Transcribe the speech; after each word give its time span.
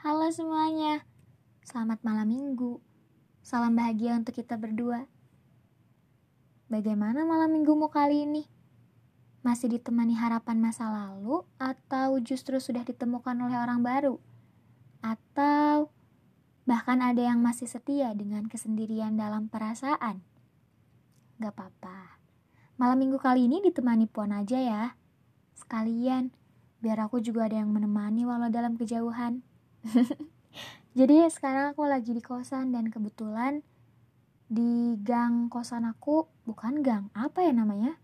Halo 0.00 0.32
semuanya, 0.32 1.04
selamat 1.60 2.00
malam 2.00 2.32
minggu. 2.32 2.80
Salam 3.44 3.76
bahagia 3.76 4.16
untuk 4.16 4.32
kita 4.32 4.56
berdua. 4.56 5.04
Bagaimana 6.72 7.28
malam 7.28 7.52
minggumu 7.52 7.92
kali 7.92 8.24
ini? 8.24 8.48
Masih 9.44 9.68
ditemani 9.68 10.16
harapan 10.16 10.56
masa 10.56 10.88
lalu 10.88 11.44
atau 11.60 12.16
justru 12.16 12.56
sudah 12.56 12.80
ditemukan 12.80 13.44
oleh 13.44 13.60
orang 13.60 13.84
baru? 13.84 14.16
Atau 15.04 15.92
bahkan 16.64 17.04
ada 17.04 17.20
yang 17.20 17.44
masih 17.44 17.68
setia 17.68 18.16
dengan 18.16 18.48
kesendirian 18.48 19.20
dalam 19.20 19.52
perasaan? 19.52 20.24
Gak 21.44 21.52
apa-apa. 21.52 22.16
Malam 22.80 23.04
minggu 23.04 23.20
kali 23.20 23.52
ini 23.52 23.60
ditemani 23.60 24.08
Puan 24.08 24.32
aja 24.32 24.56
ya. 24.56 24.96
Sekalian, 25.52 26.32
biar 26.80 27.04
aku 27.04 27.20
juga 27.20 27.52
ada 27.52 27.60
yang 27.60 27.68
menemani 27.68 28.24
walau 28.24 28.48
dalam 28.48 28.80
kejauhan. 28.80 29.44
Jadi 30.98 31.22
sekarang 31.30 31.72
aku 31.72 31.86
lagi 31.86 32.12
di 32.12 32.22
kosan 32.22 32.74
dan 32.74 32.90
kebetulan 32.90 33.62
di 34.50 34.98
gang 34.98 35.46
kosan 35.46 35.86
aku, 35.86 36.26
bukan 36.42 36.82
gang, 36.82 37.06
apa 37.14 37.46
ya 37.46 37.54
namanya? 37.54 37.94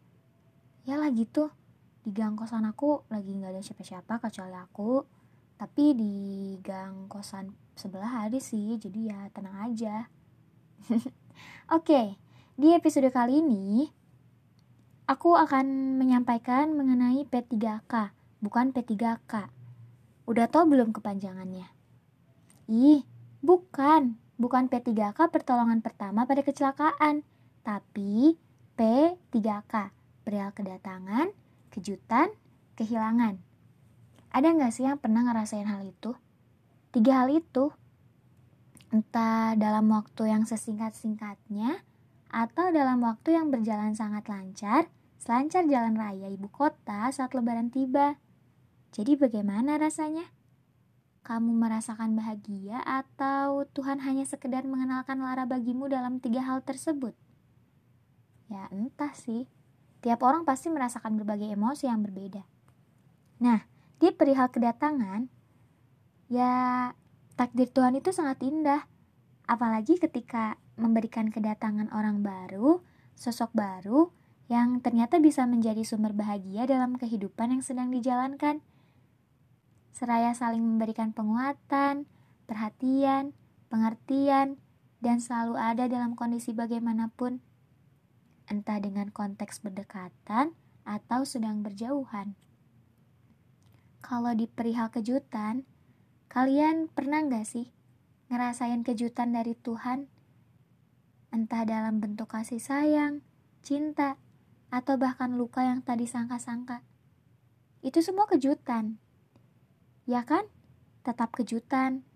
Ya 0.86 0.94
lah 0.94 1.10
gitu, 1.10 1.50
di 2.06 2.14
gang 2.14 2.38
kosan 2.38 2.62
aku 2.62 3.02
lagi 3.10 3.34
nggak 3.34 3.58
ada 3.58 3.62
siapa-siapa 3.66 4.22
kecuali 4.22 4.54
aku. 4.54 5.02
Tapi 5.56 5.84
di 5.98 6.14
gang 6.62 7.10
kosan 7.10 7.50
sebelah 7.74 8.30
ada 8.30 8.38
sih, 8.38 8.78
jadi 8.78 9.10
ya 9.10 9.20
tenang 9.34 9.58
aja. 9.66 10.06
Oke, 11.76 12.14
di 12.54 12.70
episode 12.70 13.10
kali 13.10 13.42
ini 13.42 13.90
aku 15.10 15.34
akan 15.34 15.98
menyampaikan 15.98 16.78
mengenai 16.78 17.26
P3K, 17.26 18.14
bukan 18.38 18.70
P3K. 18.70 19.55
Udah 20.26 20.50
tau 20.50 20.66
belum 20.66 20.90
kepanjangannya? 20.90 21.70
Ih, 22.66 23.06
bukan. 23.40 24.18
Bukan 24.36 24.68
P3K 24.68 25.16
pertolongan 25.32 25.80
pertama 25.80 26.28
pada 26.28 26.44
kecelakaan, 26.44 27.24
tapi 27.64 28.36
P3K, 28.76 29.94
perihal 30.26 30.52
kedatangan, 30.52 31.32
kejutan, 31.72 32.28
kehilangan. 32.76 33.40
Ada 34.28 34.52
nggak 34.52 34.72
sih 34.76 34.84
yang 34.84 35.00
pernah 35.00 35.24
ngerasain 35.24 35.64
hal 35.64 35.80
itu? 35.88 36.12
Tiga 36.92 37.24
hal 37.24 37.32
itu, 37.32 37.72
entah 38.92 39.56
dalam 39.56 39.88
waktu 39.88 40.28
yang 40.28 40.44
sesingkat-singkatnya, 40.44 41.80
atau 42.28 42.68
dalam 42.68 43.00
waktu 43.00 43.40
yang 43.40 43.48
berjalan 43.48 43.96
sangat 43.96 44.28
lancar, 44.28 44.92
selancar 45.16 45.64
jalan 45.64 45.96
raya 45.96 46.28
ibu 46.28 46.52
kota 46.52 47.08
saat 47.08 47.32
lebaran 47.32 47.72
tiba. 47.72 48.20
Jadi 48.96 49.12
bagaimana 49.12 49.76
rasanya? 49.76 50.24
Kamu 51.20 51.52
merasakan 51.52 52.16
bahagia 52.16 52.80
atau 52.80 53.68
Tuhan 53.76 54.00
hanya 54.00 54.24
sekedar 54.24 54.64
mengenalkan 54.64 55.20
lara 55.20 55.44
bagimu 55.44 55.84
dalam 55.84 56.16
tiga 56.16 56.40
hal 56.40 56.64
tersebut? 56.64 57.12
Ya 58.48 58.72
entah 58.72 59.12
sih. 59.12 59.52
Tiap 60.00 60.24
orang 60.24 60.48
pasti 60.48 60.72
merasakan 60.72 61.20
berbagai 61.20 61.44
emosi 61.52 61.92
yang 61.92 62.00
berbeda. 62.00 62.40
Nah, 63.44 63.68
di 64.00 64.16
perihal 64.16 64.48
kedatangan, 64.48 65.28
ya 66.32 66.88
takdir 67.36 67.68
Tuhan 67.68 68.00
itu 68.00 68.16
sangat 68.16 68.40
indah. 68.40 68.88
Apalagi 69.44 70.00
ketika 70.00 70.56
memberikan 70.80 71.28
kedatangan 71.28 71.92
orang 71.92 72.24
baru, 72.24 72.80
sosok 73.12 73.52
baru, 73.52 74.08
yang 74.48 74.80
ternyata 74.80 75.20
bisa 75.20 75.44
menjadi 75.44 75.84
sumber 75.84 76.16
bahagia 76.16 76.64
dalam 76.64 76.96
kehidupan 76.96 77.52
yang 77.52 77.60
sedang 77.60 77.92
dijalankan 77.92 78.64
seraya 79.96 80.36
saling 80.36 80.60
memberikan 80.60 81.16
penguatan, 81.16 82.04
perhatian, 82.44 83.32
pengertian, 83.72 84.60
dan 85.00 85.24
selalu 85.24 85.56
ada 85.56 85.88
dalam 85.88 86.12
kondisi 86.12 86.52
bagaimanapun, 86.52 87.40
entah 88.44 88.76
dengan 88.76 89.08
konteks 89.08 89.64
berdekatan 89.64 90.52
atau 90.84 91.24
sedang 91.24 91.64
berjauhan. 91.64 92.36
Kalau 94.04 94.36
di 94.36 94.44
perihal 94.44 94.92
kejutan, 94.92 95.64
kalian 96.28 96.92
pernah 96.92 97.24
nggak 97.24 97.48
sih 97.48 97.72
ngerasain 98.28 98.84
kejutan 98.84 99.32
dari 99.32 99.56
Tuhan? 99.56 100.12
Entah 101.32 101.64
dalam 101.64 102.04
bentuk 102.04 102.36
kasih 102.36 102.60
sayang, 102.60 103.24
cinta, 103.64 104.20
atau 104.68 105.00
bahkan 105.00 105.40
luka 105.40 105.64
yang 105.64 105.80
tadi 105.80 106.04
sangka-sangka. 106.04 106.84
Itu 107.80 108.04
semua 108.04 108.28
kejutan 108.28 109.00
Ya 110.06 110.22
kan? 110.22 110.46
Tetap 111.02 111.34
kejutan. 111.34 112.06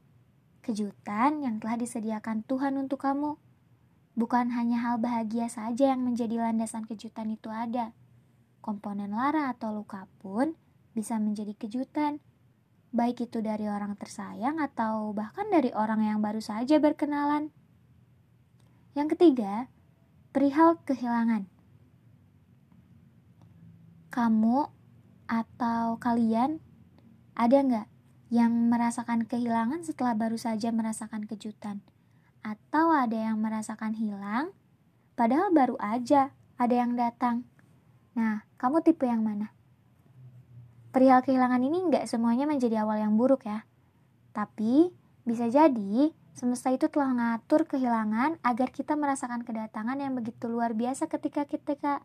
Kejutan 0.63 1.43
yang 1.43 1.59
telah 1.59 1.75
disediakan 1.75 2.47
Tuhan 2.47 2.79
untuk 2.79 3.03
kamu. 3.03 3.35
Bukan 4.15 4.55
hanya 4.55 4.79
hal 4.79 5.03
bahagia 5.03 5.51
saja 5.51 5.91
yang 5.91 6.07
menjadi 6.07 6.39
landasan 6.39 6.87
kejutan 6.87 7.35
itu 7.35 7.51
ada. 7.51 7.91
Komponen 8.63 9.11
lara 9.11 9.51
atau 9.51 9.75
luka 9.75 10.07
pun 10.23 10.55
bisa 10.95 11.19
menjadi 11.19 11.51
kejutan. 11.59 12.23
Baik 12.95 13.27
itu 13.27 13.43
dari 13.43 13.67
orang 13.67 13.99
tersayang 13.99 14.63
atau 14.63 15.11
bahkan 15.11 15.51
dari 15.51 15.75
orang 15.75 16.07
yang 16.07 16.19
baru 16.23 16.39
saja 16.39 16.79
berkenalan. 16.79 17.51
Yang 18.95 19.19
ketiga, 19.19 19.67
perihal 20.31 20.79
kehilangan. 20.87 21.47
Kamu 24.15 24.59
atau 25.31 25.99
kalian 26.03 26.70
ada 27.41 27.57
nggak 27.65 27.89
yang 28.29 28.53
merasakan 28.69 29.25
kehilangan 29.25 29.81
setelah 29.81 30.13
baru 30.13 30.37
saja 30.37 30.69
merasakan 30.77 31.25
kejutan? 31.25 31.81
Atau 32.45 32.93
ada 32.93 33.17
yang 33.17 33.41
merasakan 33.41 33.97
hilang, 33.97 34.53
padahal 35.17 35.49
baru 35.49 35.81
aja 35.81 36.37
ada 36.61 36.75
yang 36.77 37.01
datang? 37.01 37.49
Nah, 38.13 38.45
kamu 38.61 38.85
tipe 38.85 39.09
yang 39.09 39.25
mana? 39.25 39.57
Perihal 40.93 41.25
kehilangan 41.25 41.65
ini 41.65 41.89
nggak 41.89 42.05
semuanya 42.05 42.45
menjadi 42.45 42.85
awal 42.85 43.01
yang 43.01 43.17
buruk 43.17 43.49
ya. 43.49 43.65
Tapi, 44.37 44.93
bisa 45.25 45.49
jadi 45.49 46.13
semesta 46.37 46.69
itu 46.69 46.93
telah 46.93 47.09
mengatur 47.09 47.65
kehilangan 47.65 48.37
agar 48.45 48.69
kita 48.69 49.01
merasakan 49.01 49.49
kedatangan 49.49 49.97
yang 49.97 50.13
begitu 50.13 50.45
luar 50.45 50.77
biasa 50.77 51.09
ketika 51.09 51.49
kita 51.49 52.05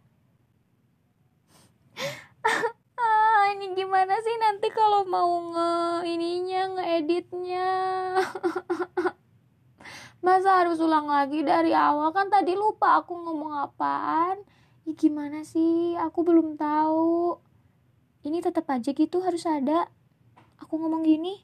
ini 3.55 3.71
gimana 3.71 4.19
sih? 4.19 4.35
Nanti 4.35 4.67
kalau 4.75 5.07
mau 5.07 5.31
nge 5.55 5.71
ininya 6.11 6.61
ngeeditnya 6.75 7.69
masa 10.25 10.59
harus 10.59 10.83
ulang 10.83 11.07
lagi 11.07 11.39
dari 11.47 11.71
awal? 11.71 12.11
Kan 12.11 12.27
tadi 12.27 12.51
lupa 12.59 12.99
aku 12.99 13.15
ngomong 13.15 13.55
apaan. 13.55 14.43
Ya 14.83 14.93
gimana 14.93 15.47
sih? 15.47 15.95
Aku 15.95 16.27
belum 16.27 16.59
tahu. 16.59 17.39
Ini 18.27 18.43
tetap 18.43 18.67
aja 18.67 18.91
gitu 18.91 19.23
harus 19.23 19.47
ada. 19.47 19.87
Aku 20.59 20.75
ngomong 20.75 21.07
gini. 21.07 21.39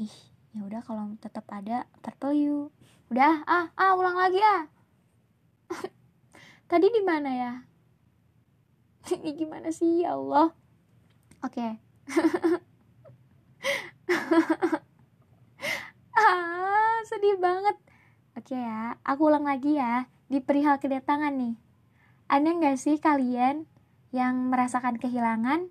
Ih 0.00 0.16
ya 0.50 0.66
udah 0.66 0.82
kalau 0.82 1.14
tetap 1.22 1.46
ada 1.54 1.86
purple 2.02 2.34
you 2.34 2.58
udah 3.06 3.46
ah 3.46 3.70
ah 3.78 3.94
ulang 3.94 4.18
lagi 4.18 4.42
ah. 4.42 4.66
Tadi 6.70 6.86
di 6.90 7.02
mana 7.06 7.30
ya 7.30 7.52
ini 9.18 9.34
gimana 9.34 9.74
sih? 9.74 10.06
Ya 10.06 10.14
Allah. 10.14 10.54
Oke. 11.42 11.58
Okay. 11.58 11.72
ah 16.20 16.98
sedih 17.06 17.38
banget. 17.42 17.76
Oke 18.38 18.54
okay 18.54 18.62
ya 18.62 18.94
aku 19.02 19.26
ulang 19.26 19.46
lagi 19.46 19.78
ya. 19.78 20.06
Di 20.30 20.38
perihal 20.38 20.78
kedatangan 20.78 21.34
nih. 21.34 21.58
Ada 22.30 22.46
nggak 22.46 22.78
sih 22.78 23.02
kalian 23.02 23.66
yang 24.14 24.54
merasakan 24.54 25.02
kehilangan 25.02 25.66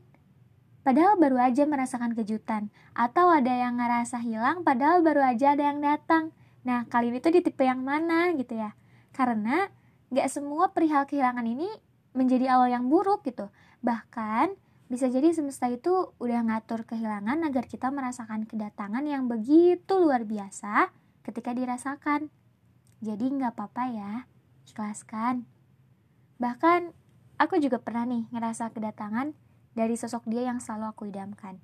padahal 0.84 1.16
baru 1.16 1.40
aja 1.40 1.64
merasakan 1.64 2.12
kejutan? 2.18 2.68
Atau 2.92 3.32
ada 3.32 3.56
yang 3.56 3.80
ngerasa 3.80 4.20
hilang 4.20 4.68
padahal 4.68 5.00
baru 5.00 5.24
aja 5.24 5.56
ada 5.56 5.72
yang 5.72 5.80
datang? 5.80 6.36
Nah 6.68 6.84
kalian 6.92 7.24
itu 7.24 7.32
di 7.32 7.40
tipe 7.40 7.64
yang 7.64 7.80
mana 7.80 8.36
gitu 8.36 8.60
ya? 8.60 8.76
Karena 9.16 9.72
nggak 10.12 10.28
semua 10.28 10.76
perihal 10.76 11.08
kehilangan 11.08 11.48
ini 11.48 11.72
menjadi 12.20 12.52
awal 12.52 12.68
yang 12.68 12.92
buruk 12.92 13.24
gitu. 13.24 13.48
Bahkan 13.80 14.52
bisa 14.92 15.08
jadi 15.08 15.32
semesta 15.32 15.72
itu 15.72 16.12
udah 16.20 16.44
ngatur 16.52 16.84
kehilangan 16.84 17.48
agar 17.48 17.64
kita 17.72 17.88
merasakan 17.88 18.44
kedatangan 18.44 19.08
yang 19.08 19.32
begitu 19.32 19.96
luar 19.96 20.28
biasa 20.28 20.92
ketika 21.24 21.56
dirasakan. 21.56 22.28
Jadi 23.00 23.26
nggak 23.32 23.56
apa-apa 23.56 23.84
ya, 23.88 24.14
ikhlaskan. 24.68 25.48
Bahkan 26.36 26.92
aku 27.40 27.64
juga 27.64 27.80
pernah 27.80 28.04
nih 28.04 28.28
ngerasa 28.36 28.76
kedatangan 28.76 29.32
dari 29.72 29.96
sosok 29.96 30.28
dia 30.28 30.44
yang 30.52 30.60
selalu 30.60 30.92
aku 30.92 31.08
idamkan. 31.08 31.64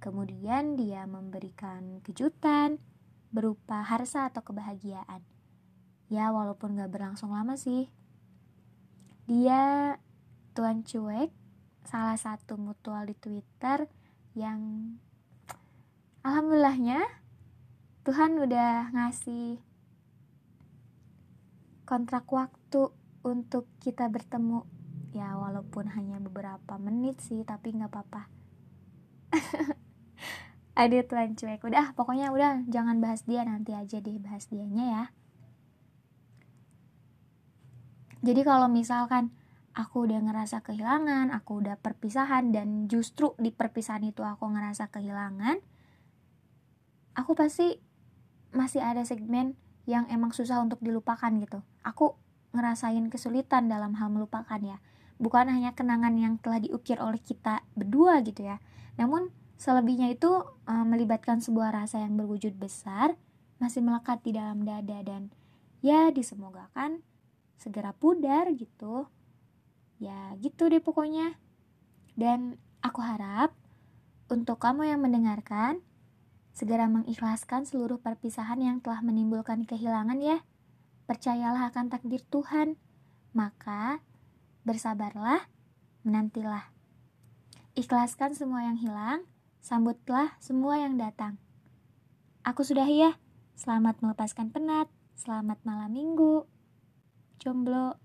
Kemudian 0.00 0.80
dia 0.80 1.04
memberikan 1.04 2.00
kejutan 2.00 2.80
berupa 3.28 3.84
harsa 3.84 4.32
atau 4.32 4.40
kebahagiaan. 4.40 5.20
Ya 6.08 6.32
walaupun 6.32 6.74
gak 6.80 6.90
berlangsung 6.90 7.36
lama 7.36 7.54
sih, 7.60 7.92
dia 9.30 9.94
Tuan 10.58 10.82
Cuek, 10.82 11.30
salah 11.86 12.18
satu 12.18 12.58
mutual 12.58 13.06
di 13.06 13.14
Twitter 13.14 13.86
yang 14.34 14.58
alhamdulillahnya 16.26 16.98
Tuhan 18.02 18.42
udah 18.42 18.90
ngasih 18.90 19.62
kontrak 21.86 22.26
waktu 22.26 22.90
untuk 23.22 23.70
kita 23.78 24.10
bertemu. 24.10 24.66
Ya 25.14 25.38
walaupun 25.38 25.94
hanya 25.94 26.18
beberapa 26.18 26.74
menit 26.82 27.22
sih 27.22 27.46
tapi 27.46 27.70
nggak 27.70 27.86
apa-apa. 27.86 28.26
Ada 30.82 31.06
Tuhan 31.06 31.38
cuek. 31.38 31.62
Udah 31.62 31.94
pokoknya 31.94 32.34
udah 32.34 32.66
jangan 32.66 32.98
bahas 32.98 33.22
dia 33.22 33.46
nanti 33.46 33.78
aja 33.78 34.02
deh 34.02 34.18
bahas 34.18 34.50
dianya 34.50 34.86
ya 34.90 35.04
jadi 38.20 38.44
kalau 38.44 38.68
misalkan 38.68 39.32
aku 39.72 40.08
udah 40.08 40.20
ngerasa 40.20 40.60
kehilangan 40.64 41.30
aku 41.32 41.64
udah 41.64 41.78
perpisahan 41.78 42.50
dan 42.50 42.90
justru 42.90 43.32
di 43.40 43.54
perpisahan 43.54 44.04
itu 44.04 44.24
aku 44.26 44.50
ngerasa 44.50 44.90
kehilangan 44.90 45.62
aku 47.14 47.32
pasti 47.38 47.78
masih 48.50 48.82
ada 48.82 49.06
segmen 49.06 49.54
yang 49.86 50.06
emang 50.10 50.34
susah 50.34 50.60
untuk 50.60 50.82
dilupakan 50.82 51.30
gitu 51.38 51.62
aku 51.86 52.18
ngerasain 52.50 53.06
kesulitan 53.08 53.70
dalam 53.70 53.94
hal 53.94 54.10
melupakan 54.10 54.58
ya 54.58 54.82
bukan 55.20 55.52
hanya 55.52 55.76
kenangan 55.76 56.16
yang 56.16 56.40
telah 56.40 56.58
diukir 56.58 56.96
oleh 56.96 57.20
kita 57.20 57.60
berdua 57.76 58.24
gitu 58.24 58.48
ya. 58.48 58.56
Namun 58.96 59.28
selebihnya 59.60 60.08
itu 60.16 60.32
e, 60.64 60.72
melibatkan 60.72 61.44
sebuah 61.44 61.76
rasa 61.76 62.00
yang 62.00 62.16
berwujud 62.16 62.56
besar 62.56 63.14
masih 63.60 63.84
melekat 63.84 64.24
di 64.24 64.32
dalam 64.32 64.64
dada 64.64 65.04
dan 65.04 65.28
ya 65.84 66.08
disemogakan 66.08 67.04
segera 67.60 67.92
pudar 67.92 68.48
gitu. 68.56 69.04
Ya 70.00 70.32
gitu 70.40 70.72
deh 70.72 70.80
pokoknya. 70.80 71.36
Dan 72.16 72.56
aku 72.80 73.04
harap 73.04 73.52
untuk 74.32 74.56
kamu 74.56 74.88
yang 74.88 75.04
mendengarkan 75.04 75.84
segera 76.56 76.88
mengikhlaskan 76.88 77.68
seluruh 77.68 78.00
perpisahan 78.00 78.58
yang 78.64 78.80
telah 78.80 79.04
menimbulkan 79.04 79.68
kehilangan 79.68 80.18
ya. 80.24 80.40
Percayalah 81.04 81.68
akan 81.68 81.92
takdir 81.92 82.24
Tuhan. 82.32 82.80
Maka 83.30 84.02
Bersabarlah, 84.60 85.48
menantilah. 86.04 86.68
Ikhlaskan 87.72 88.36
semua 88.36 88.68
yang 88.68 88.76
hilang, 88.76 89.24
sambutlah 89.64 90.36
semua 90.36 90.76
yang 90.76 91.00
datang. 91.00 91.40
Aku 92.44 92.60
sudah 92.60 92.84
ya. 92.84 93.16
Selamat 93.56 93.96
melepaskan 94.04 94.52
penat. 94.52 94.92
Selamat 95.16 95.56
malam 95.64 95.96
minggu. 95.96 96.44
Jomblo. 97.40 97.96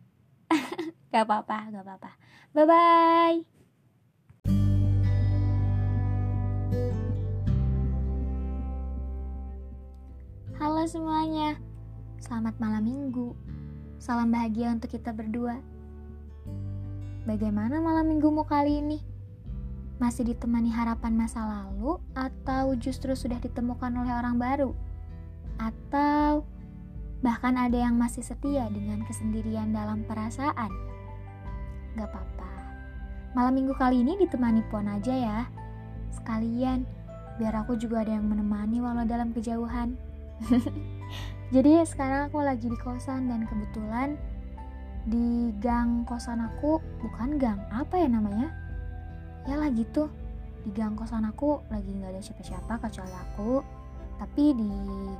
gak 1.11 1.27
apa-apa, 1.27 1.67
gak 1.67 1.83
apa-apa. 1.83 2.11
Bye-bye. 2.55 3.43
Halo 10.55 10.87
semuanya, 10.87 11.59
selamat 12.23 12.55
malam 12.63 12.87
minggu. 12.87 13.35
Salam 13.99 14.31
bahagia 14.31 14.71
untuk 14.71 14.95
kita 14.95 15.11
berdua. 15.11 15.59
Bagaimana 17.27 17.83
malam 17.83 18.07
minggumu 18.07 18.47
kali 18.47 18.79
ini? 18.79 19.03
Masih 19.99 20.31
ditemani 20.31 20.71
harapan 20.71 21.11
masa 21.11 21.43
lalu 21.43 21.99
atau 22.15 22.71
justru 22.79 23.11
sudah 23.11 23.43
ditemukan 23.43 23.99
oleh 23.99 24.15
orang 24.15 24.39
baru? 24.39 24.71
Atau 25.59 26.47
bahkan 27.25 27.57
ada 27.57 27.73
yang 27.73 27.97
masih 27.97 28.21
setia 28.21 28.69
dengan 28.69 29.01
kesendirian 29.09 29.73
dalam 29.73 30.05
perasaan? 30.05 30.69
Gak 31.97 32.05
apa-apa. 32.05 32.53
Malam 33.33 33.57
minggu 33.57 33.73
kali 33.73 34.05
ini 34.05 34.13
ditemani 34.21 34.61
Pon 34.69 34.85
aja 34.85 35.09
ya. 35.09 35.39
Sekalian, 36.13 36.85
biar 37.41 37.65
aku 37.65 37.81
juga 37.81 38.05
ada 38.05 38.13
yang 38.13 38.29
menemani 38.29 38.77
walau 38.77 39.09
dalam 39.09 39.33
kejauhan. 39.33 39.97
Jadi 41.55 41.81
sekarang 41.81 42.29
aku 42.29 42.45
lagi 42.45 42.69
di 42.69 42.77
kosan 42.77 43.25
dan 43.25 43.49
kebetulan 43.49 44.21
di 45.09 45.49
gang 45.61 46.05
kosan 46.05 46.45
aku 46.45 46.81
bukan 47.01 47.37
gang 47.37 47.61
apa 47.69 47.93
ya 48.01 48.09
namanya 48.09 48.49
ya 49.45 49.53
lah 49.61 49.69
gitu 49.69 50.09
di 50.65 50.73
gang 50.73 50.97
kosan 50.97 51.29
aku 51.29 51.61
lagi 51.69 51.93
nggak 51.93 52.09
ada 52.09 52.21
siapa-siapa 52.25 52.81
kecuali 52.81 53.13
aku 53.13 53.61
tapi 54.21 54.55
di 54.55 54.71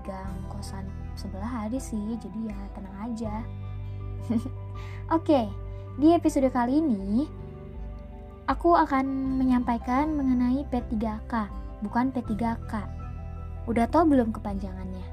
gang 0.03 0.35
kosan 0.51 0.87
sebelah 1.15 1.67
ada 1.67 1.79
sih 1.79 2.15
jadi 2.19 2.51
ya 2.51 2.59
tenang 2.75 2.97
aja. 3.11 3.35
Oke 5.15 5.47
di 5.95 6.11
episode 6.11 6.51
kali 6.51 6.83
ini 6.83 7.29
aku 8.51 8.75
akan 8.75 9.39
menyampaikan 9.39 10.11
mengenai 10.15 10.67
P3K 10.67 11.33
bukan 11.85 12.11
P3K 12.11 12.73
udah 13.65 13.85
tau 13.89 14.05
belum 14.05 14.35
kepanjangannya? 14.35 15.07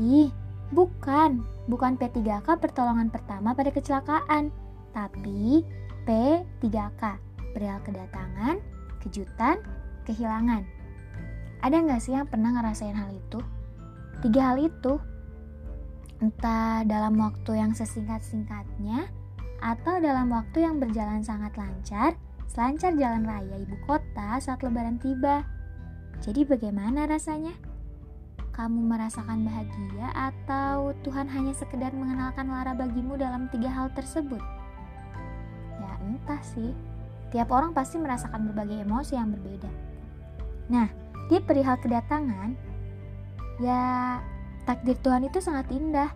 Ih 0.00 0.32
Bukan, 0.74 1.46
bukan 1.70 1.94
P3K 1.94 2.58
pertolongan 2.58 3.06
pertama 3.06 3.54
pada 3.54 3.70
kecelakaan, 3.70 4.50
tapi 4.90 5.62
P3K, 6.02 7.02
perihal 7.54 7.78
kedatangan, 7.86 8.58
kejutan, 9.04 9.62
kehilangan. 10.02 10.66
Ada 11.64 11.80
nggak 11.80 12.00
sih 12.04 12.12
yang 12.12 12.28
pernah 12.28 12.52
ngerasain 12.52 12.92
hal 12.92 13.08
itu? 13.08 13.40
Tiga 14.20 14.52
hal 14.52 14.60
itu, 14.60 15.00
entah 16.20 16.84
dalam 16.84 17.16
waktu 17.16 17.56
yang 17.56 17.72
sesingkat-singkatnya, 17.72 19.08
atau 19.64 19.96
dalam 19.96 20.28
waktu 20.28 20.60
yang 20.60 20.76
berjalan 20.76 21.24
sangat 21.24 21.56
lancar, 21.56 22.20
selancar 22.44 22.92
jalan 23.00 23.24
raya 23.24 23.56
ibu 23.56 23.80
kota 23.88 24.36
saat 24.44 24.60
lebaran 24.60 25.00
tiba. 25.00 25.48
Jadi 26.20 26.44
bagaimana 26.44 27.08
rasanya? 27.08 27.56
kamu 28.54 28.86
merasakan 28.86 29.42
bahagia 29.42 30.14
atau 30.14 30.94
Tuhan 31.02 31.26
hanya 31.26 31.50
sekedar 31.50 31.90
mengenalkan 31.90 32.46
lara 32.46 32.70
bagimu 32.70 33.18
dalam 33.18 33.50
tiga 33.50 33.66
hal 33.66 33.90
tersebut? 33.98 34.38
Ya 35.82 35.92
entah 36.06 36.38
sih, 36.54 36.70
tiap 37.34 37.50
orang 37.50 37.74
pasti 37.74 37.98
merasakan 37.98 38.46
berbagai 38.46 38.86
emosi 38.86 39.18
yang 39.18 39.34
berbeda. 39.34 39.70
Nah, 40.70 40.86
di 41.30 41.40
perihal 41.40 41.80
kedatangan, 41.80 42.56
ya 43.60 44.18
takdir 44.68 44.96
Tuhan 45.00 45.28
itu 45.28 45.40
sangat 45.40 45.70
indah. 45.72 46.10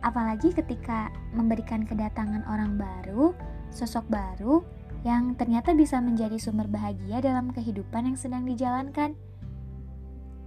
Apalagi 0.00 0.56
ketika 0.56 1.12
memberikan 1.36 1.84
kedatangan 1.84 2.48
orang 2.48 2.80
baru, 2.80 3.36
sosok 3.68 4.08
baru, 4.08 4.64
yang 5.04 5.36
ternyata 5.36 5.76
bisa 5.76 6.00
menjadi 6.00 6.40
sumber 6.40 6.68
bahagia 6.68 7.20
dalam 7.20 7.52
kehidupan 7.52 8.08
yang 8.08 8.16
sedang 8.16 8.48
dijalankan 8.48 9.12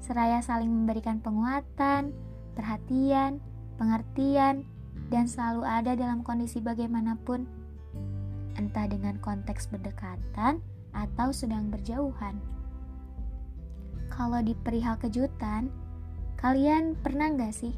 seraya 0.03 0.43
saling 0.43 0.67
memberikan 0.67 1.23
penguatan, 1.23 2.11
perhatian, 2.59 3.39
pengertian, 3.79 4.67
dan 5.07 5.25
selalu 5.31 5.63
ada 5.63 5.95
dalam 5.95 6.27
kondisi 6.27 6.59
bagaimanapun, 6.59 7.47
entah 8.59 8.85
dengan 8.91 9.15
konteks 9.23 9.71
berdekatan 9.71 10.59
atau 10.91 11.31
sedang 11.31 11.71
berjauhan. 11.71 12.35
Kalau 14.13 14.45
di 14.45 14.53
perihal 14.53 15.01
kejutan, 15.01 15.73
kalian 16.37 16.93
pernah 17.01 17.33
nggak 17.33 17.49
sih 17.49 17.73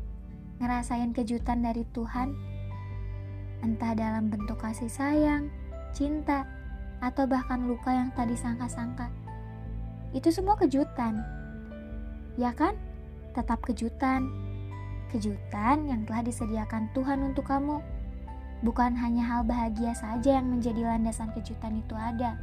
ngerasain 0.60 1.16
kejutan 1.16 1.64
dari 1.64 1.88
Tuhan? 1.96 2.36
Entah 3.64 3.96
dalam 3.96 4.28
bentuk 4.28 4.60
kasih 4.60 4.92
sayang, 4.92 5.48
cinta, 5.96 6.44
atau 7.00 7.24
bahkan 7.24 7.64
luka 7.64 7.96
yang 7.96 8.12
tadi 8.12 8.36
sangka-sangka. 8.36 9.08
Itu 10.12 10.28
semua 10.28 10.60
kejutan 10.60 11.24
Ya 12.36 12.52
kan? 12.52 12.76
Tetap 13.32 13.64
kejutan. 13.64 14.28
Kejutan 15.12 15.88
yang 15.88 16.04
telah 16.04 16.20
disediakan 16.24 16.92
Tuhan 16.92 17.32
untuk 17.32 17.48
kamu. 17.48 17.80
Bukan 18.64 18.92
hanya 19.00 19.24
hal 19.24 19.42
bahagia 19.48 19.96
saja 19.96 20.40
yang 20.40 20.52
menjadi 20.52 20.84
landasan 20.84 21.32
kejutan 21.32 21.80
itu 21.80 21.96
ada. 21.96 22.36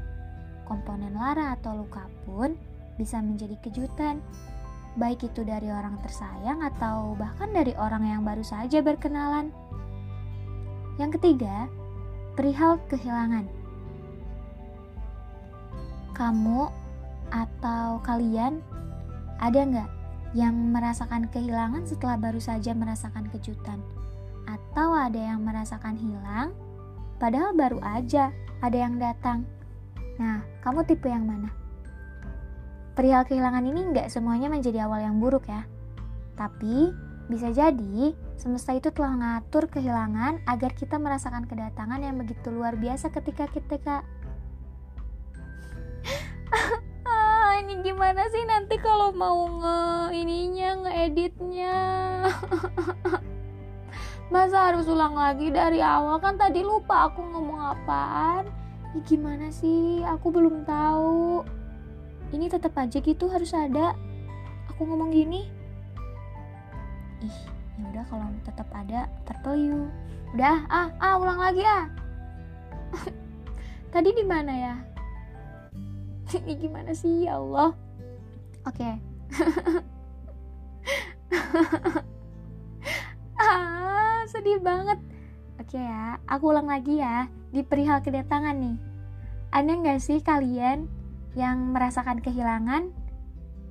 Komponen 0.65 1.13
lara 1.13 1.53
atau 1.53 1.85
luka 1.85 2.09
pun 2.25 2.57
bisa 2.97 3.21
menjadi 3.21 3.57
kejutan. 3.63 4.21
Baik 5.01 5.25
itu 5.25 5.41
dari 5.41 5.73
orang 5.73 5.97
tersayang 6.05 6.61
atau 6.61 7.17
bahkan 7.17 7.49
dari 7.49 7.73
orang 7.81 8.05
yang 8.05 8.21
baru 8.21 8.45
saja 8.45 8.85
berkenalan. 8.85 9.49
Yang 11.01 11.17
ketiga, 11.17 11.69
perihal 12.37 12.77
kehilangan. 12.93 13.49
Kamu 16.13 16.69
atau 17.33 18.05
kalian 18.05 18.61
ada 19.41 19.65
nggak 19.65 19.91
yang 20.37 20.53
merasakan 20.53 21.29
kehilangan 21.33 21.89
setelah 21.89 22.21
baru 22.21 22.41
saja 22.41 22.77
merasakan 22.77 23.33
kejutan? 23.33 23.81
Atau 24.45 24.93
ada 24.93 25.17
yang 25.17 25.41
merasakan 25.41 25.97
hilang, 25.97 26.53
padahal 27.17 27.57
baru 27.57 27.81
aja 27.81 28.29
ada 28.61 28.77
yang 28.77 29.01
datang? 29.01 29.49
Nah, 30.21 30.45
kamu 30.61 30.85
tipe 30.85 31.09
yang 31.09 31.25
mana? 31.25 31.62
Perihal 32.93 33.25
kehilangan 33.25 33.65
ini 33.65 33.89
nggak 33.89 34.13
semuanya 34.13 34.53
menjadi 34.53 34.85
awal 34.85 35.01
yang 35.01 35.17
buruk 35.17 35.49
ya. 35.49 35.65
Tapi, 36.37 36.93
bisa 37.33 37.49
jadi 37.49 38.13
semesta 38.37 38.77
itu 38.77 38.93
telah 38.93 39.17
mengatur 39.17 39.65
kehilangan 39.73 40.45
agar 40.45 40.77
kita 40.77 41.01
merasakan 41.01 41.49
kedatangan 41.49 42.05
yang 42.05 42.21
begitu 42.21 42.53
luar 42.53 42.77
biasa 42.77 43.09
ketika 43.15 43.49
kita 43.49 44.05
ah, 47.09 47.57
ini 47.65 47.81
gimana 47.81 48.29
sih 48.29 48.45
nanti 48.45 48.77
kalau 48.77 49.15
mau 49.17 49.49
nge 49.49 49.81
ininya 50.13 50.71
ngeeditnya? 50.85 51.79
Masa 54.33 54.73
harus 54.73 54.85
ulang 54.89 55.17
lagi 55.17 55.49
dari 55.49 55.81
awal? 55.81 56.21
Kan 56.21 56.37
tadi 56.37 56.61
lupa 56.61 57.09
aku 57.09 57.25
ngomong 57.25 57.61
apaan. 57.73 58.53
Ya 58.93 59.01
gimana 59.09 59.49
sih? 59.49 60.05
Aku 60.05 60.29
belum 60.29 60.69
tahu 60.69 61.41
ini 62.33 62.49
tetap 62.49 62.73
aja 62.81 62.99
gitu 62.99 63.29
harus 63.29 63.53
ada. 63.53 63.93
Aku 64.73 64.89
ngomong 64.89 65.13
gini. 65.13 65.53
Ih 67.23 67.39
ya 67.81 67.89
udah 67.89 68.05
kalau 68.09 68.29
tetap 68.45 68.69
ada 68.77 69.09
purple 69.25 69.57
you 69.57 69.89
udah 70.37 70.61
ah 70.69 70.89
ah 71.01 71.17
ulang 71.21 71.41
lagi 71.41 71.65
ah. 71.65 71.89
Tadi 73.93 74.11
di 74.17 74.25
mana 74.25 74.53
ya? 74.53 74.75
Ini 76.41 76.57
gimana 76.57 76.97
sih? 76.97 77.29
Ya 77.29 77.37
Allah. 77.37 77.77
Oke. 78.65 78.81
Okay. 78.81 78.95
ah 83.45 84.25
sedih 84.29 84.61
banget. 84.65 84.99
Oke 85.61 85.77
okay 85.77 85.85
ya 85.85 86.17
aku 86.25 86.49
ulang 86.49 86.73
lagi 86.73 86.97
ya. 87.01 87.29
Di 87.53 87.61
perihal 87.61 88.01
kedatangan 88.01 88.57
nih. 88.57 88.81
Ada 89.53 89.69
nggak 89.69 90.01
sih 90.01 90.25
kalian 90.25 90.89
yang 91.39 91.73
merasakan 91.73 92.21
kehilangan 92.21 92.93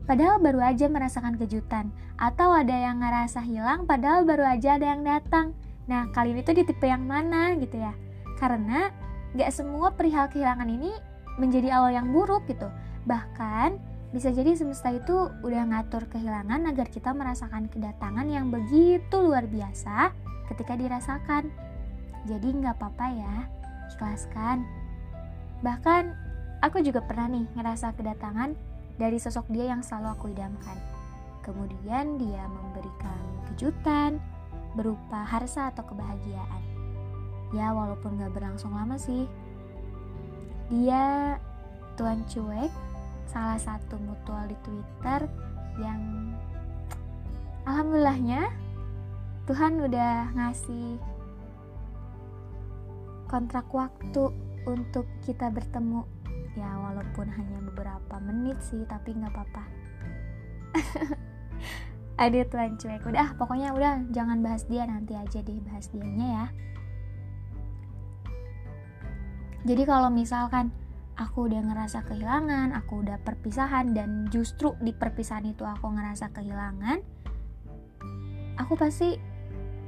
padahal 0.09 0.41
baru 0.41 0.65
aja 0.65 0.89
merasakan 0.89 1.37
kejutan 1.37 1.93
atau 2.17 2.51
ada 2.53 2.73
yang 2.73 2.99
ngerasa 3.01 3.41
hilang 3.45 3.85
padahal 3.85 4.25
baru 4.25 4.45
aja 4.45 4.81
ada 4.81 4.91
yang 4.91 5.05
datang 5.05 5.53
nah 5.85 6.09
kalian 6.13 6.41
itu 6.41 6.51
di 6.53 6.63
tipe 6.65 6.85
yang 6.85 7.05
mana 7.05 7.53
gitu 7.57 7.77
ya 7.77 7.93
karena 8.41 8.89
nggak 9.37 9.51
semua 9.53 9.93
perihal 9.93 10.27
kehilangan 10.27 10.67
ini 10.67 10.91
menjadi 11.39 11.71
awal 11.71 11.95
yang 11.95 12.11
buruk 12.11 12.43
gitu. 12.49 12.67
Bahkan 13.07 13.79
bisa 14.11 14.33
jadi 14.33 14.57
semesta 14.57 14.91
itu 14.91 15.31
udah 15.41 15.63
ngatur 15.71 16.09
kehilangan 16.11 16.67
agar 16.67 16.91
kita 16.91 17.15
merasakan 17.15 17.71
kedatangan 17.71 18.27
yang 18.27 18.51
begitu 18.51 19.15
luar 19.15 19.47
biasa 19.47 20.11
ketika 20.51 20.75
dirasakan. 20.75 21.47
Jadi 22.27 22.47
nggak 22.59 22.75
apa-apa 22.75 23.07
ya, 23.13 23.35
ikhlaskan. 23.95 24.67
Bahkan 25.63 26.03
aku 26.61 26.85
juga 26.85 27.01
pernah 27.01 27.27
nih 27.27 27.45
ngerasa 27.57 27.97
kedatangan 27.97 28.53
dari 29.01 29.17
sosok 29.17 29.49
dia 29.49 29.73
yang 29.73 29.81
selalu 29.81 30.07
aku 30.13 30.25
idamkan. 30.29 30.77
Kemudian 31.41 32.21
dia 32.21 32.45
memberikan 32.45 33.21
kejutan 33.49 34.21
berupa 34.77 35.25
harsa 35.25 35.73
atau 35.73 35.81
kebahagiaan. 35.83 36.61
Ya 37.51 37.73
walaupun 37.73 38.21
gak 38.21 38.31
berlangsung 38.31 38.71
lama 38.71 38.95
sih, 38.95 39.25
dia 40.71 41.35
Tuan 41.99 42.23
Cuek, 42.29 42.71
salah 43.27 43.59
satu 43.59 43.99
mutual 43.99 44.47
di 44.47 44.55
Twitter 44.63 45.27
yang 45.81 46.31
alhamdulillahnya 47.67 48.47
Tuhan 49.49 49.83
udah 49.83 50.31
ngasih 50.37 50.95
kontrak 53.27 53.67
waktu 53.73 54.31
untuk 54.69 55.09
kita 55.25 55.49
bertemu 55.49 56.20
ya 56.57 56.69
walaupun 56.77 57.31
hanya 57.31 57.59
beberapa 57.63 58.15
menit 58.19 58.59
sih 58.59 58.83
tapi 58.87 59.15
nggak 59.15 59.31
apa-apa 59.31 59.63
ada 62.23 62.39
tuan 62.47 62.75
cuek 62.75 63.03
udah 63.07 63.33
pokoknya 63.39 63.71
udah 63.71 64.03
jangan 64.11 64.43
bahas 64.43 64.67
dia 64.67 64.83
nanti 64.83 65.15
aja 65.15 65.39
deh 65.39 65.59
bahas 65.63 65.87
dianya 65.89 66.27
ya 66.27 66.45
jadi 69.61 69.85
kalau 69.85 70.09
misalkan 70.09 70.73
aku 71.21 71.45
udah 71.45 71.61
ngerasa 71.61 72.01
kehilangan, 72.09 72.73
aku 72.73 73.05
udah 73.05 73.21
perpisahan 73.21 73.93
dan 73.93 74.25
justru 74.33 74.73
di 74.81 74.89
perpisahan 74.89 75.45
itu 75.45 75.61
aku 75.61 75.85
ngerasa 75.93 76.33
kehilangan, 76.33 76.97
aku 78.57 78.73
pasti 78.73 79.21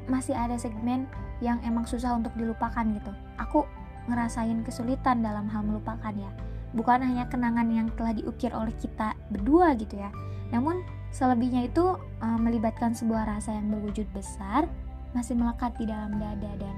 masih 0.06 0.38
ada 0.38 0.60
segmen 0.62 1.10
yang 1.42 1.58
emang 1.66 1.90
susah 1.90 2.14
untuk 2.14 2.38
dilupakan 2.38 2.86
gitu. 2.86 3.10
Aku 3.42 3.66
ngerasain 4.06 4.62
kesulitan 4.62 5.26
dalam 5.26 5.50
hal 5.50 5.66
melupakan 5.66 6.14
ya. 6.14 6.30
Bukan 6.74 7.06
hanya 7.06 7.30
kenangan 7.30 7.70
yang 7.70 7.88
telah 7.94 8.18
diukir 8.18 8.50
oleh 8.54 8.74
kita 8.82 9.14
berdua 9.30 9.78
gitu 9.78 9.98
ya. 9.98 10.10
Namun 10.50 10.82
selebihnya 11.14 11.70
itu 11.70 11.98
uh, 11.98 12.40
melibatkan 12.42 12.98
sebuah 12.98 13.30
rasa 13.30 13.54
yang 13.54 13.70
berwujud 13.70 14.10
besar 14.14 14.66
masih 15.14 15.38
melekat 15.38 15.78
di 15.78 15.86
dalam 15.86 16.18
dada 16.18 16.52
dan 16.58 16.76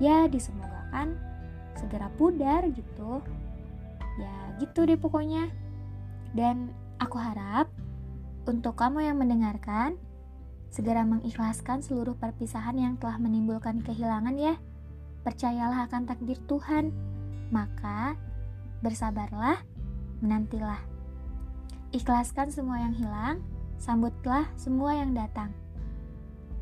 ya 0.00 0.24
disemogakan 0.24 1.16
segera 1.76 2.08
pudar 2.16 2.64
gitu. 2.72 3.20
Ya 4.16 4.36
gitu 4.60 4.88
deh 4.88 4.96
pokoknya. 4.96 5.52
Dan 6.32 6.72
aku 6.96 7.20
harap 7.20 7.68
untuk 8.48 8.76
kamu 8.76 9.04
yang 9.04 9.20
mendengarkan 9.20 10.00
segera 10.72 11.04
mengikhlaskan 11.04 11.80
seluruh 11.80 12.16
perpisahan 12.16 12.76
yang 12.76 12.96
telah 12.96 13.20
menimbulkan 13.20 13.84
kehilangan 13.84 14.36
ya. 14.40 14.56
Percayalah 15.24 15.88
akan 15.88 16.08
takdir 16.08 16.40
Tuhan. 16.48 16.92
Maka 17.52 18.18
bersabarlah 18.80 19.60
menantilah. 20.20 20.80
Ikhlaskan 21.92 22.50
semua 22.50 22.82
yang 22.82 22.94
hilang 22.96 23.44
sambutlah 23.76 24.48
semua 24.56 24.96
yang 24.96 25.12
datang. 25.12 25.52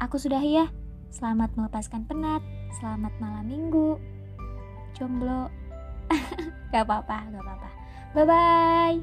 Aku 0.02 0.18
sudah 0.18 0.42
ya. 0.42 0.68
Selamat 1.14 1.54
melepaskan 1.54 2.11
penat 2.11 2.42
selamat 2.78 3.14
malam 3.23 3.47
minggu. 3.47 3.99
Jomblo. 4.99 5.50
Gak 6.75 6.85
apa-apa 6.90 7.30
gak 7.30 7.42
apa-apa. 7.42 7.68
Bye 8.14 8.26
bye 8.26 8.99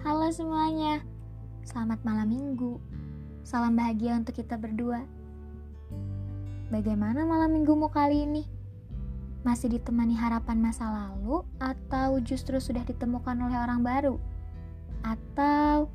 Halo 0.00 0.32
semuanya, 0.32 1.04
selamat 1.70 2.02
malam 2.02 2.26
minggu. 2.26 2.82
Salam 3.46 3.78
bahagia 3.78 4.18
untuk 4.18 4.34
kita 4.34 4.58
berdua. 4.58 5.06
Bagaimana 6.66 7.22
malam 7.22 7.54
minggumu 7.54 7.86
kali 7.86 8.26
ini? 8.26 8.42
Masih 9.46 9.70
ditemani 9.70 10.18
harapan 10.18 10.58
masa 10.58 10.90
lalu, 10.90 11.46
atau 11.62 12.18
justru 12.26 12.58
sudah 12.58 12.82
ditemukan 12.82 13.38
oleh 13.38 13.54
orang 13.54 13.86
baru? 13.86 14.18
atau 15.00 15.88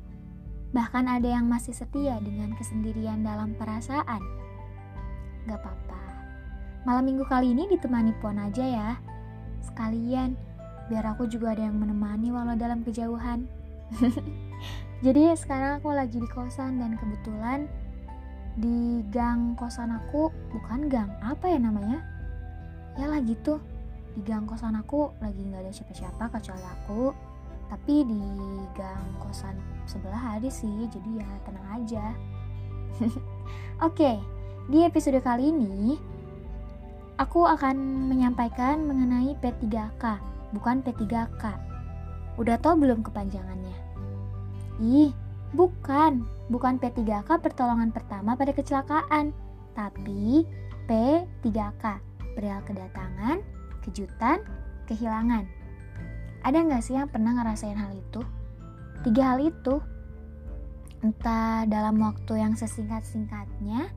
bahkan 0.74 1.06
ada 1.06 1.30
yang 1.30 1.46
masih 1.46 1.72
setia 1.72 2.18
dengan 2.18 2.52
kesendirian 2.58 3.22
dalam 3.22 3.54
perasaan. 3.54 4.18
Gak 5.46 5.62
apa-apa, 5.62 6.02
malam 6.82 7.06
minggu 7.06 7.22
kali 7.30 7.54
ini 7.54 7.70
ditemani 7.70 8.12
Puan 8.18 8.42
aja 8.42 8.66
ya. 8.66 8.90
Sekalian, 9.62 10.34
biar 10.90 11.06
aku 11.14 11.30
juga 11.30 11.54
ada 11.54 11.70
yang 11.70 11.78
menemani 11.78 12.34
walau 12.34 12.58
dalam 12.58 12.82
kejauhan. 12.82 13.46
Jadi 15.04 15.32
sekarang 15.36 15.80
aku 15.80 15.92
lagi 15.92 16.16
di 16.16 16.28
kosan 16.28 16.80
dan 16.80 16.96
kebetulan 16.96 17.68
di 18.56 19.04
gang 19.12 19.52
kosan 19.56 19.92
aku, 19.92 20.32
bukan 20.48 20.88
gang, 20.88 21.12
apa 21.20 21.52
ya 21.52 21.60
namanya? 21.60 22.00
Ya 22.96 23.12
lah 23.12 23.20
gitu, 23.20 23.60
di 24.16 24.24
gang 24.24 24.48
kosan 24.48 24.72
aku 24.72 25.12
lagi 25.20 25.44
nggak 25.44 25.68
ada 25.68 25.72
siapa-siapa 25.72 26.24
kecuali 26.32 26.64
aku. 26.64 27.12
Tapi 27.66 27.94
di 28.08 28.22
gang 28.72 29.20
kosan 29.20 29.58
sebelah 29.84 30.40
ada 30.40 30.48
sih 30.48 30.88
jadi 30.88 31.20
ya 31.20 31.28
tenang 31.44 31.68
aja. 31.82 32.04
Oke 33.86 34.36
di 34.66 34.82
episode 34.82 35.22
kali 35.22 35.54
ini 35.54 35.94
aku 37.22 37.46
akan 37.46 37.78
menyampaikan 38.10 38.82
mengenai 38.82 39.38
P3K 39.38 40.04
bukan 40.50 40.82
P3K 40.82 41.44
udah 42.34 42.56
tau 42.58 42.74
belum 42.74 43.06
kepanjangannya 43.06 43.85
ih 44.82 45.10
bukan 45.54 46.26
bukan 46.52 46.76
P3K 46.76 47.28
pertolongan 47.40 47.90
pertama 47.90 48.34
pada 48.34 48.52
kecelakaan 48.52 49.32
tapi 49.72 50.44
P3K 50.86 51.84
perihal 52.36 52.62
kedatangan 52.64 53.40
kejutan 53.82 54.42
kehilangan 54.86 55.46
ada 56.46 56.62
nggak 56.62 56.78
sih 56.78 56.94
yang 56.94 57.10
pernah 57.10 57.34
ngerasain 57.34 57.74
hal 57.74 57.90
itu? 57.90 58.22
Tiga 59.02 59.34
hal 59.34 59.50
itu, 59.50 59.82
entah 61.02 61.66
dalam 61.66 61.98
waktu 61.98 62.38
yang 62.38 62.54
sesingkat-singkatnya 62.54 63.90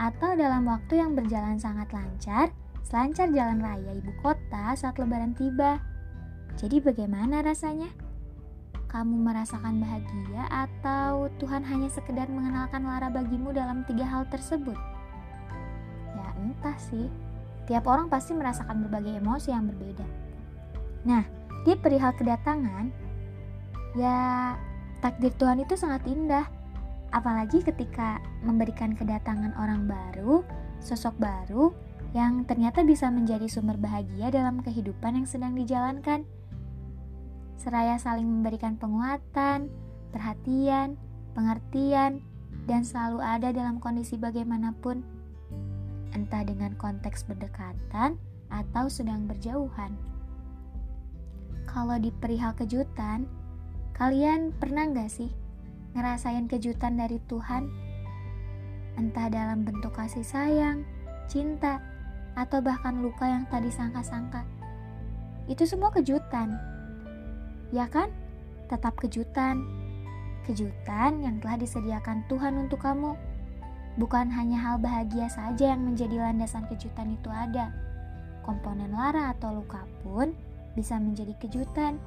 atau 0.00 0.32
dalam 0.32 0.64
waktu 0.64 0.96
yang 0.96 1.12
berjalan 1.12 1.60
sangat 1.60 1.92
lancar, 1.92 2.56
selancar 2.88 3.28
jalan 3.36 3.60
raya 3.60 3.92
ibu 3.92 4.16
kota 4.24 4.72
saat 4.72 4.96
lebaran 4.96 5.36
tiba. 5.36 5.76
Jadi 6.56 6.80
bagaimana 6.80 7.44
rasanya? 7.44 7.92
Kamu 8.90 9.22
merasakan 9.22 9.78
bahagia 9.78 10.50
atau 10.50 11.30
Tuhan 11.38 11.62
hanya 11.62 11.86
sekedar 11.86 12.26
mengenalkan 12.26 12.82
lara 12.82 13.06
bagimu 13.06 13.54
dalam 13.54 13.86
tiga 13.86 14.02
hal 14.02 14.26
tersebut? 14.26 14.74
Ya 16.18 16.26
entah 16.42 16.74
sih, 16.74 17.06
tiap 17.70 17.86
orang 17.86 18.10
pasti 18.10 18.34
merasakan 18.34 18.82
berbagai 18.82 19.22
emosi 19.22 19.54
yang 19.54 19.70
berbeda. 19.70 20.02
Nah, 21.06 21.22
di 21.62 21.78
perihal 21.78 22.18
kedatangan, 22.18 22.90
ya 23.94 24.58
takdir 24.98 25.30
Tuhan 25.38 25.62
itu 25.62 25.78
sangat 25.78 26.02
indah. 26.10 26.50
Apalagi 27.14 27.62
ketika 27.62 28.18
memberikan 28.42 28.98
kedatangan 28.98 29.54
orang 29.54 29.86
baru, 29.86 30.42
sosok 30.82 31.14
baru 31.14 31.70
yang 32.10 32.42
ternyata 32.42 32.82
bisa 32.82 33.06
menjadi 33.06 33.46
sumber 33.46 33.78
bahagia 33.78 34.34
dalam 34.34 34.58
kehidupan 34.66 35.22
yang 35.22 35.26
sedang 35.30 35.54
dijalankan. 35.54 36.26
Seraya 37.60 38.00
saling 38.00 38.24
memberikan 38.24 38.80
penguatan, 38.80 39.68
perhatian, 40.16 40.96
pengertian, 41.36 42.24
dan 42.64 42.80
selalu 42.88 43.20
ada 43.20 43.52
dalam 43.52 43.76
kondisi 43.76 44.16
bagaimanapun, 44.16 45.04
entah 46.16 46.40
dengan 46.40 46.72
konteks 46.80 47.28
berdekatan 47.28 48.16
atau 48.48 48.88
sedang 48.88 49.28
berjauhan. 49.28 49.92
Kalau 51.68 52.00
di 52.00 52.08
perihal 52.16 52.56
kejutan, 52.56 53.28
kalian 53.92 54.56
pernah 54.56 54.88
nggak 54.88 55.12
sih 55.12 55.28
ngerasain 55.92 56.48
kejutan 56.48 56.96
dari 56.96 57.20
Tuhan, 57.28 57.68
entah 58.96 59.28
dalam 59.28 59.68
bentuk 59.68 59.92
kasih 59.92 60.24
sayang, 60.24 60.80
cinta, 61.28 61.76
atau 62.40 62.64
bahkan 62.64 63.04
luka 63.04 63.28
yang 63.28 63.44
tadi 63.52 63.68
sangka-sangka. 63.68 64.48
Itu 65.44 65.66
semua 65.66 65.92
kejutan, 65.92 66.69
ya 67.70 67.90
kan? 67.90 68.10
Tetap 68.70 68.98
kejutan, 69.02 69.66
kejutan 70.46 71.22
yang 71.22 71.42
telah 71.42 71.58
disediakan 71.58 72.22
Tuhan 72.30 72.54
untuk 72.66 72.82
kamu. 72.82 73.18
Bukan 73.98 74.30
hanya 74.30 74.58
hal 74.62 74.76
bahagia 74.78 75.26
saja 75.26 75.74
yang 75.74 75.82
menjadi 75.82 76.22
landasan 76.22 76.66
kejutan 76.70 77.18
itu 77.18 77.26
ada. 77.30 77.74
Komponen 78.46 78.94
lara 78.94 79.34
atau 79.34 79.62
luka 79.62 79.82
pun 80.06 80.30
bisa 80.78 80.96
menjadi 80.96 81.34
kejutan 81.42 81.98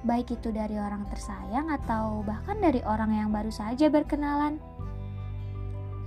baik 0.00 0.32
itu 0.32 0.48
dari 0.48 0.80
orang 0.80 1.04
tersayang 1.12 1.68
atau 1.68 2.24
bahkan 2.24 2.56
dari 2.56 2.80
orang 2.88 3.12
yang 3.12 3.28
baru 3.28 3.52
saja 3.52 3.92
berkenalan. 3.92 4.56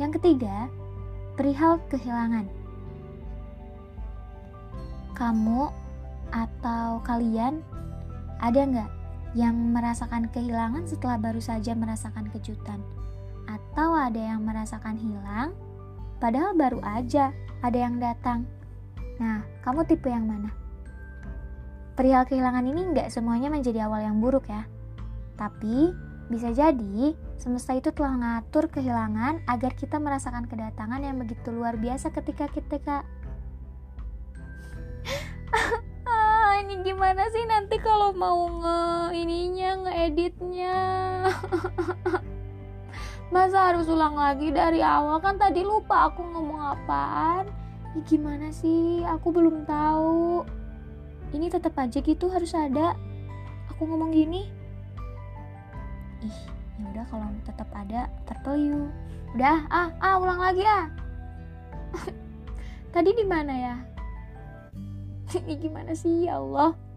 Yang 0.02 0.18
ketiga, 0.18 0.66
perihal 1.38 1.78
kehilangan. 1.94 2.50
Kamu 5.14 5.70
atau 6.34 6.98
kalian 7.06 7.62
ada 8.44 8.60
nggak 8.68 8.92
yang 9.40 9.56
merasakan 9.72 10.28
kehilangan 10.30 10.84
setelah 10.84 11.16
baru 11.16 11.40
saja 11.40 11.72
merasakan 11.72 12.28
kejutan? 12.36 12.84
Atau 13.48 13.96
ada 13.96 14.20
yang 14.20 14.44
merasakan 14.44 15.00
hilang 15.00 15.56
padahal 16.20 16.52
baru 16.52 16.84
aja 16.84 17.32
ada 17.64 17.78
yang 17.80 18.04
datang? 18.04 18.44
Nah, 19.24 19.48
kamu 19.64 19.88
tipe 19.88 20.12
yang 20.12 20.28
mana? 20.28 20.52
Perihal 21.96 22.28
kehilangan 22.28 22.68
ini 22.68 22.92
nggak 22.92 23.08
semuanya 23.08 23.48
menjadi 23.48 23.88
awal 23.88 24.04
yang 24.04 24.20
buruk 24.20 24.52
ya. 24.52 24.68
Tapi 25.40 25.96
bisa 26.28 26.52
jadi 26.52 27.16
semesta 27.40 27.76
itu 27.76 27.96
telah 27.96 28.16
mengatur 28.16 28.68
kehilangan 28.68 29.46
agar 29.48 29.72
kita 29.76 30.02
merasakan 30.04 30.50
kedatangan 30.52 31.00
yang 31.00 31.16
begitu 31.16 31.54
luar 31.54 31.80
biasa 31.80 32.12
ketika 32.12 32.50
kita 32.52 33.06
gimana 37.04 37.28
sih 37.36 37.44
nanti 37.44 37.76
kalau 37.84 38.16
mau 38.16 38.48
nge 38.64 39.12
ininya 39.12 39.76
ngeeditnya? 39.84 40.80
Masa 43.36 43.76
harus 43.76 43.92
ulang 43.92 44.16
lagi 44.16 44.56
dari 44.56 44.80
awal? 44.80 45.20
Kan 45.20 45.36
tadi 45.36 45.68
lupa 45.68 46.08
aku 46.08 46.24
ngomong 46.24 46.64
apaan. 46.64 47.52
Ya 47.92 48.00
gimana 48.08 48.56
sih? 48.56 49.04
Aku 49.04 49.36
belum 49.36 49.68
tahu. 49.68 50.48
Ini 51.36 51.52
tetap 51.52 51.76
aja 51.76 52.00
gitu 52.00 52.32
harus 52.32 52.56
ada. 52.56 52.96
Aku 53.76 53.84
ngomong 53.84 54.16
gini. 54.16 54.48
Ih 56.24 56.40
ya 56.80 56.88
udah 56.88 57.06
kalau 57.12 57.28
tetap 57.44 57.68
ada 57.76 58.08
purple 58.24 58.56
you 58.56 58.88
udah 59.36 59.60
ah 59.68 59.92
ah 60.00 60.16
ulang 60.24 60.40
lagi 60.40 60.64
ah. 60.64 60.88
Tadi 62.96 63.12
di 63.12 63.28
mana 63.28 63.52
ya? 63.60 63.76
Ini 65.44 65.60
gimana 65.60 65.92
sih? 65.92 66.32
Ya 66.32 66.40
Allah 66.40 66.93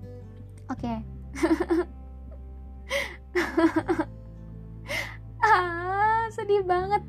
oke. 0.70 0.78
Okay. 0.78 0.98
ah 5.46 6.26
sedih 6.32 6.64
banget. 6.66 7.02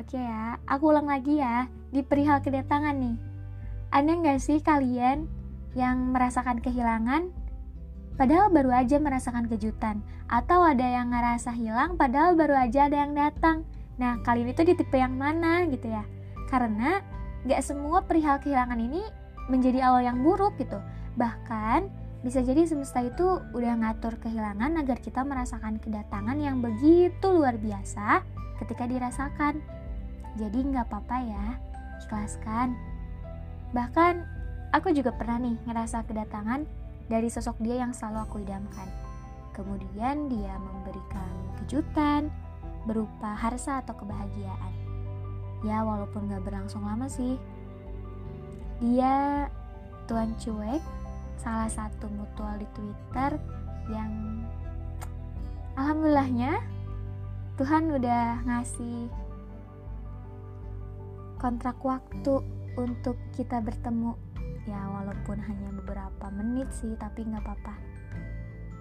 Oke 0.00 0.18
okay 0.18 0.22
ya 0.22 0.56
aku 0.66 0.92
ulang 0.92 1.08
lagi 1.10 1.38
ya. 1.38 1.68
Di 1.92 2.00
perihal 2.00 2.40
kedatangan 2.40 2.96
nih. 2.96 3.16
Ada 3.92 4.08
nggak 4.08 4.40
sih 4.40 4.64
kalian 4.64 5.28
yang 5.76 6.12
merasakan 6.12 6.60
kehilangan 6.60 7.32
padahal 8.16 8.52
baru 8.52 8.72
aja 8.72 9.00
merasakan 9.00 9.48
kejutan? 9.48 10.00
Atau 10.32 10.64
ada 10.64 10.84
yang 10.84 11.12
ngerasa 11.12 11.52
hilang 11.52 12.00
padahal 12.00 12.36
baru 12.36 12.56
aja 12.56 12.88
ada 12.88 13.04
yang 13.04 13.12
datang? 13.12 13.68
Nah 14.00 14.20
kalian 14.24 14.52
itu 14.52 14.64
di 14.64 14.72
tipe 14.72 14.96
yang 14.96 15.16
mana 15.16 15.68
gitu 15.68 15.92
ya? 15.92 16.04
Karena 16.48 17.00
gak 17.44 17.64
semua 17.64 18.04
perihal 18.04 18.40
kehilangan 18.40 18.80
ini 18.80 19.04
menjadi 19.50 19.84
awal 19.84 20.04
yang 20.04 20.24
buruk 20.24 20.56
gitu. 20.56 20.80
Bahkan 21.16 22.01
bisa 22.22 22.38
jadi 22.38 22.62
semesta 22.64 23.02
itu 23.02 23.42
udah 23.50 23.74
ngatur 23.82 24.18
kehilangan 24.22 24.78
agar 24.78 24.98
kita 25.02 25.26
merasakan 25.26 25.82
kedatangan 25.82 26.38
yang 26.38 26.62
begitu 26.62 27.26
luar 27.26 27.58
biasa 27.58 28.22
ketika 28.62 28.86
dirasakan 28.86 29.58
jadi 30.38 30.54
nggak 30.54 30.86
apa-apa 30.86 31.18
ya 31.26 31.46
ikhlaskan 32.06 32.78
bahkan 33.74 34.22
Aku 34.72 34.88
juga 34.88 35.12
pernah 35.12 35.36
nih 35.36 35.60
ngerasa 35.68 36.00
kedatangan 36.08 36.64
dari 37.04 37.28
sosok 37.28 37.60
dia 37.60 37.84
yang 37.84 37.92
selalu 37.92 38.24
aku 38.24 38.36
idamkan. 38.40 38.88
Kemudian 39.52 40.32
dia 40.32 40.56
memberikan 40.56 41.28
kejutan 41.60 42.32
berupa 42.88 43.36
harsa 43.36 43.84
atau 43.84 43.92
kebahagiaan. 43.92 44.72
Ya 45.60 45.84
walaupun 45.84 46.24
gak 46.32 46.40
berlangsung 46.48 46.88
lama 46.88 47.04
sih. 47.04 47.36
Dia 48.80 49.46
Tuan 50.08 50.32
Cuek, 50.40 50.80
salah 51.42 51.66
satu 51.66 52.06
mutual 52.06 52.54
di 52.62 52.68
Twitter 52.70 53.34
yang 53.90 54.46
alhamdulillahnya 55.74 56.62
Tuhan 57.58 57.90
udah 57.90 58.46
ngasih 58.46 59.10
kontrak 61.42 61.82
waktu 61.82 62.38
untuk 62.78 63.18
kita 63.34 63.58
bertemu. 63.58 64.14
Ya 64.62 64.78
walaupun 64.86 65.42
hanya 65.42 65.74
beberapa 65.82 66.30
menit 66.30 66.70
sih 66.70 66.94
tapi 66.94 67.26
nggak 67.26 67.42
apa-apa. 67.42 67.74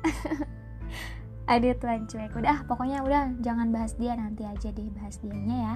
Ada 1.51 1.73
tuan 1.81 2.05
cuek 2.05 2.37
udah 2.37 2.63
pokoknya 2.69 3.01
udah 3.01 3.41
jangan 3.41 3.73
bahas 3.73 3.97
dia 3.97 4.13
nanti 4.13 4.45
aja 4.45 4.69
deh 4.69 4.87
bahas 4.93 5.17
dianya 5.19 5.57
ya. 5.57 5.75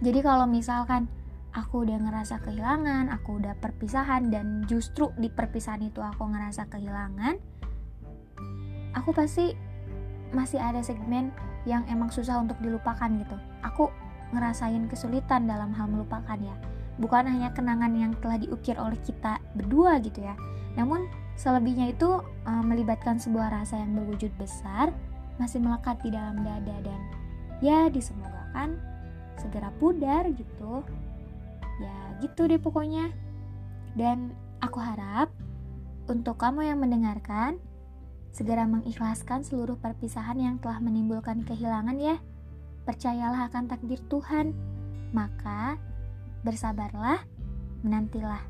Jadi 0.00 0.20
kalau 0.24 0.48
misalkan 0.48 1.12
aku 1.58 1.82
udah 1.82 1.98
ngerasa 1.98 2.38
kehilangan 2.46 3.10
aku 3.10 3.42
udah 3.42 3.58
perpisahan 3.58 4.30
dan 4.30 4.62
justru 4.70 5.10
di 5.18 5.26
perpisahan 5.26 5.82
itu 5.82 5.98
aku 5.98 6.30
ngerasa 6.30 6.70
kehilangan 6.70 7.34
aku 8.94 9.10
pasti 9.10 9.58
masih 10.32 10.60
ada 10.60 10.84
segmen 10.84 11.32
yang 11.64 11.84
emang 11.88 12.12
susah 12.12 12.40
untuk 12.40 12.56
dilupakan 12.60 13.08
gitu. 13.08 13.36
Aku 13.64 13.88
ngerasain 14.32 14.84
kesulitan 14.88 15.48
dalam 15.48 15.72
hal 15.72 15.88
melupakan 15.88 16.36
ya. 16.36 16.56
Bukan 16.98 17.24
hanya 17.30 17.54
kenangan 17.54 17.94
yang 17.94 18.12
telah 18.18 18.36
diukir 18.36 18.76
oleh 18.76 18.98
kita 19.04 19.40
berdua 19.54 20.02
gitu 20.02 20.20
ya. 20.24 20.34
Namun 20.76 21.06
selebihnya 21.38 21.94
itu 21.94 22.20
uh, 22.44 22.64
melibatkan 22.64 23.16
sebuah 23.16 23.54
rasa 23.62 23.78
yang 23.78 23.94
berwujud 23.94 24.34
besar 24.36 24.90
masih 25.38 25.62
melekat 25.62 26.02
di 26.02 26.10
dalam 26.10 26.42
dada 26.42 26.76
dan 26.82 27.00
ya 27.62 27.86
disemogakan 27.86 28.74
segera 29.38 29.70
pudar 29.78 30.26
gitu 30.34 30.82
gitu 32.22 32.50
deh 32.50 32.58
pokoknya 32.58 33.10
dan 33.94 34.34
aku 34.62 34.78
harap 34.82 35.30
untuk 36.10 36.38
kamu 36.38 36.70
yang 36.70 36.78
mendengarkan 36.82 37.58
segera 38.34 38.68
mengikhlaskan 38.68 39.42
seluruh 39.42 39.78
perpisahan 39.78 40.38
yang 40.38 40.56
telah 40.62 40.78
menimbulkan 40.78 41.42
kehilangan 41.46 41.96
ya 41.98 42.16
percayalah 42.84 43.50
akan 43.50 43.70
takdir 43.70 44.00
Tuhan 44.06 44.54
maka 45.10 45.80
Bersabarlah, 46.46 47.26
menantilah. 47.82 48.42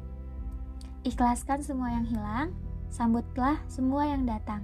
Ikhlaskan 1.09 1.65
semua 1.65 1.89
yang 1.89 2.05
hilang, 2.05 2.53
sambutlah 2.93 3.57
semua 3.65 4.05
yang 4.13 4.29
datang. 4.29 4.61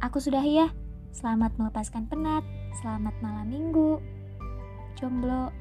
Aku 0.00 0.16
sudah 0.16 0.40
ya. 0.40 0.72
Selamat 1.12 1.52
melepaskan 1.60 2.08
penat. 2.08 2.44
Selamat 2.80 3.12
malam 3.20 3.48
minggu. 3.48 4.00
Jomblo. 4.96 5.52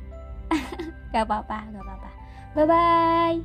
gak 1.12 1.28
apa-apa, 1.28 1.70
gak 1.76 1.84
apa-apa. 1.84 2.10
Bye-bye. 2.56 3.42